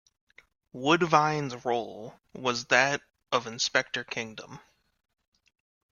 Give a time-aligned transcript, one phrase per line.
[0.73, 4.59] Woodvine's role was that of Inspector Kingdom.